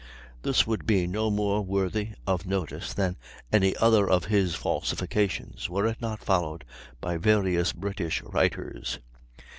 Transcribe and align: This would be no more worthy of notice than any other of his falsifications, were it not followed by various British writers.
This 0.41 0.65
would 0.65 0.87
be 0.87 1.05
no 1.05 1.29
more 1.29 1.61
worthy 1.61 2.13
of 2.25 2.47
notice 2.47 2.91
than 2.91 3.17
any 3.53 3.75
other 3.75 4.09
of 4.09 4.25
his 4.25 4.55
falsifications, 4.55 5.69
were 5.69 5.85
it 5.85 6.01
not 6.01 6.23
followed 6.23 6.65
by 6.99 7.17
various 7.17 7.71
British 7.71 8.23
writers. 8.23 8.97